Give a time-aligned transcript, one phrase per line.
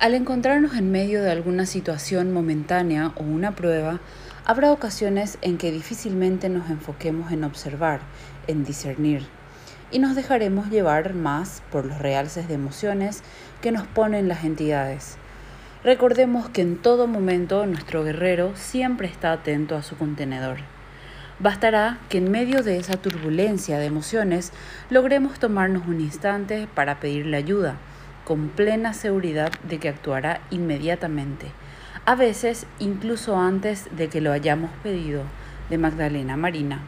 [0.00, 4.00] Al encontrarnos en medio de alguna situación momentánea o una prueba,
[4.46, 8.00] habrá ocasiones en que difícilmente nos enfoquemos en observar,
[8.46, 9.26] en discernir,
[9.90, 13.22] y nos dejaremos llevar más por los realces de emociones
[13.60, 15.18] que nos ponen las entidades.
[15.84, 20.60] Recordemos que en todo momento nuestro guerrero siempre está atento a su contenedor.
[21.40, 24.54] Bastará que en medio de esa turbulencia de emociones
[24.88, 27.76] logremos tomarnos un instante para pedirle ayuda
[28.30, 31.46] con plena seguridad de que actuará inmediatamente,
[32.06, 35.24] a veces incluso antes de que lo hayamos pedido,
[35.68, 36.80] de Magdalena Marina.